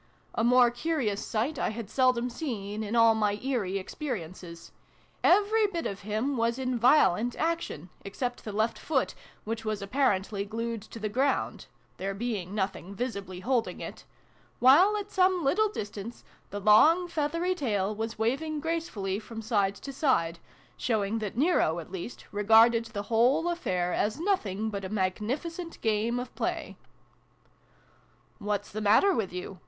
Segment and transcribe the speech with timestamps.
[0.33, 4.71] A more curious sight I had seldom seen, in all my' eerie' experiences.
[5.23, 10.43] Every bit of him was in violent action, except the left foot, which was apparently
[10.43, 11.67] glued to the ground
[11.97, 14.03] there being nothing visibly holding it:
[14.57, 19.93] while, at some little distance, the long feathery tail was waving gracefully from side to
[19.93, 20.39] side,
[20.77, 26.19] showing that Nero, at least, regarded the whole affair as nothing but a magnificent game
[26.19, 26.75] of play."
[28.39, 29.59] What's the matter with you